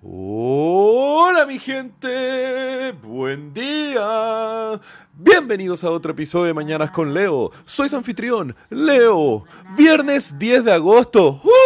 [0.00, 4.80] Hola mi gente, buen día.
[5.12, 7.50] Bienvenidos a otro episodio de Mañanas con Leo.
[7.64, 9.42] Soy su anfitrión, Leo.
[9.76, 11.40] Viernes 10 de agosto.
[11.42, 11.57] ¡Uh!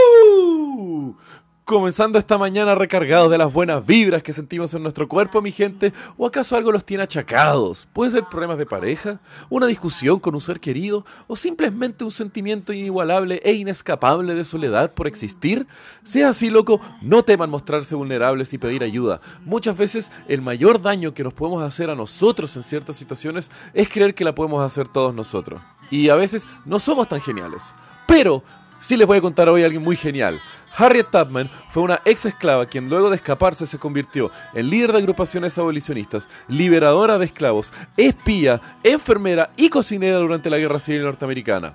[1.73, 5.95] Comenzando esta mañana recargados de las buenas vibras que sentimos en nuestro cuerpo, mi gente,
[6.19, 7.89] o acaso algo los tiene achacados.
[7.95, 12.75] Puede ser problemas de pareja, una discusión con un ser querido, o simplemente un sentimiento
[12.75, 15.67] inigualable e inescapable de soledad por existir.
[16.05, 19.23] Sea así, loco, no teman mostrarse vulnerables y pedir ayuda.
[19.47, 23.89] Muchas veces el mayor daño que nos podemos hacer a nosotros en ciertas situaciones es
[23.89, 25.63] creer que la podemos hacer todos nosotros.
[25.91, 27.73] Y a veces no somos tan geniales.
[28.07, 28.43] Pero
[28.83, 30.41] Sí les voy a contar hoy a alguien muy genial.
[30.77, 34.99] Harriet Tubman fue una ex esclava quien luego de escaparse se convirtió en líder de
[34.99, 41.75] agrupaciones abolicionistas, liberadora de esclavos, espía, enfermera y cocinera durante la Guerra Civil Norteamericana.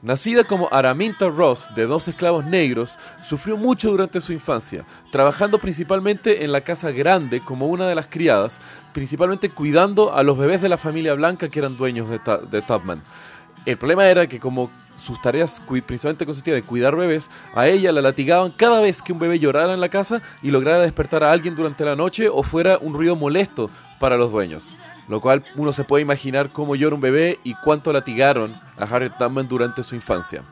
[0.00, 6.44] Nacida como Araminta Ross de dos esclavos negros, sufrió mucho durante su infancia, trabajando principalmente
[6.44, 8.60] en la casa grande como una de las criadas,
[8.92, 13.02] principalmente cuidando a los bebés de la familia blanca que eran dueños de, de Tubman.
[13.66, 18.02] El problema era que como sus tareas principalmente consistían de cuidar bebés, a ella la
[18.02, 21.54] latigaban cada vez que un bebé llorara en la casa y lograra despertar a alguien
[21.54, 24.76] durante la noche o fuera un ruido molesto para los dueños.
[25.08, 29.18] Lo cual uno se puede imaginar cómo llora un bebé y cuánto latigaron a Harriet
[29.18, 30.42] Tubman durante su infancia.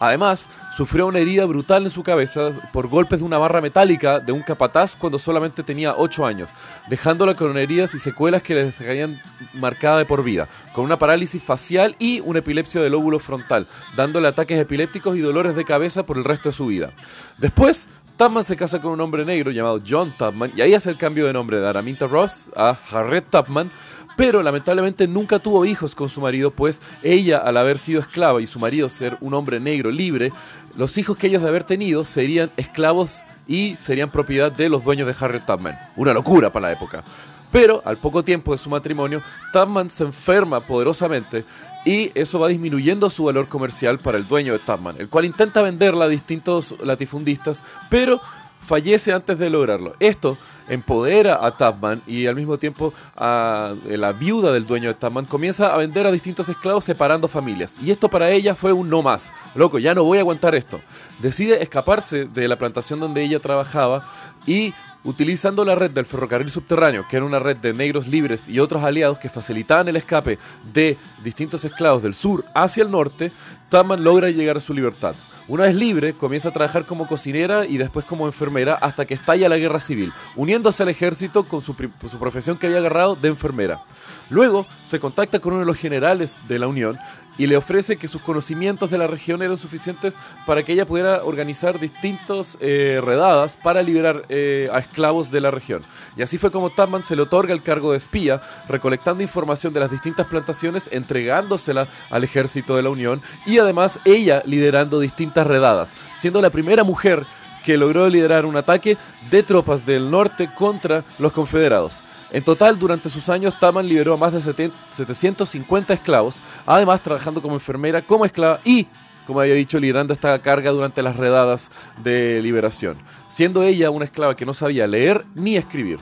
[0.00, 4.32] Además, sufrió una herida brutal en su cabeza por golpes de una barra metálica de
[4.32, 6.48] un capataz cuando solamente tenía 8 años,
[6.88, 9.20] dejándola con heridas y secuelas que le dejarían
[9.52, 14.26] marcada de por vida, con una parálisis facial y una epilepsia del lóbulo frontal, dándole
[14.26, 16.92] ataques epilépticos y dolores de cabeza por el resto de su vida.
[17.36, 20.98] Después, Tubman se casa con un hombre negro llamado John Tubman y ahí hace el
[20.98, 23.72] cambio de nombre de Araminta Ross a Harriet Tubman,
[24.14, 28.46] pero lamentablemente nunca tuvo hijos con su marido, pues ella, al haber sido esclava y
[28.46, 30.34] su marido ser un hombre negro libre,
[30.76, 35.08] los hijos que ellos de haber tenido serían esclavos y serían propiedad de los dueños
[35.08, 35.76] de Harriet Tubman.
[35.96, 37.02] Una locura para la época.
[37.50, 41.44] Pero al poco tiempo de su matrimonio, Tubman se enferma poderosamente
[41.84, 45.62] y eso va disminuyendo su valor comercial para el dueño de Tubman, el cual intenta
[45.62, 48.20] venderla a distintos latifundistas, pero
[48.60, 49.94] fallece antes de lograrlo.
[49.98, 50.38] Esto
[50.68, 55.74] empodera a Tubman y al mismo tiempo a la viuda del dueño de Tubman comienza
[55.74, 57.78] a vender a distintos esclavos separando familias.
[57.80, 59.32] Y esto para ella fue un no más.
[59.54, 60.80] Loco, ya no voy a aguantar esto.
[61.20, 64.06] Decide escaparse de la plantación donde ella trabajaba
[64.46, 64.72] y
[65.02, 68.82] utilizando la red del ferrocarril subterráneo, que era una red de negros libres y otros
[68.82, 70.38] aliados que facilitaban el escape
[70.72, 73.32] de distintos esclavos del sur hacia el norte,
[73.70, 75.14] Tubman logra llegar a su libertad.
[75.50, 79.48] Una vez libre, comienza a trabajar como cocinera y después como enfermera hasta que estalla
[79.48, 81.74] la guerra civil, uniéndose al ejército con su,
[82.08, 83.82] su, profesión que había agarrado de enfermera.
[84.28, 87.00] Luego se contacta con uno de los generales de la Unión
[87.40, 91.24] y le ofrece que sus conocimientos de la región eran suficientes para que ella pudiera
[91.24, 95.82] organizar distintos eh, redadas para liberar eh, a esclavos de la región.
[96.18, 99.80] Y así fue como Tubman se le otorga el cargo de espía, recolectando información de
[99.80, 105.94] las distintas plantaciones, entregándosela al ejército de la Unión y además ella liderando distintas redadas,
[106.18, 107.24] siendo la primera mujer
[107.64, 108.98] que logró liderar un ataque
[109.30, 112.04] de tropas del norte contra los confederados.
[112.32, 117.54] En total, durante sus años, Taman liberó a más de 750 esclavos, además trabajando como
[117.54, 118.86] enfermera, como esclava y,
[119.26, 121.70] como había dicho, liderando esta carga durante las redadas
[122.02, 125.98] de liberación, siendo ella una esclava que no sabía leer ni escribir.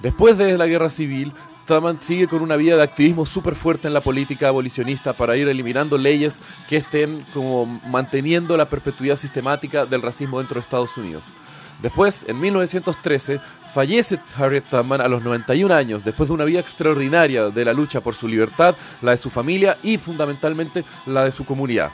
[0.00, 1.32] Después de la guerra civil,
[1.68, 5.48] Taman sigue con una vida de activismo súper fuerte en la política abolicionista para ir
[5.48, 11.34] eliminando leyes que estén como manteniendo la perpetuidad sistemática del racismo dentro de Estados Unidos.
[11.82, 13.40] Después, en 1913,
[13.72, 18.00] fallece Harriet Tubman a los 91 años, después de una vida extraordinaria de la lucha
[18.00, 21.92] por su libertad, la de su familia y fundamentalmente la de su comunidad.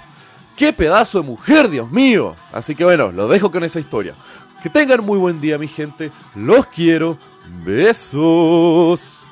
[0.56, 2.36] ¡Qué pedazo de mujer, Dios mío!
[2.52, 4.14] Así que bueno, lo dejo con esa historia.
[4.62, 6.10] Que tengan muy buen día, mi gente.
[6.34, 7.18] Los quiero.
[7.64, 9.23] Besos.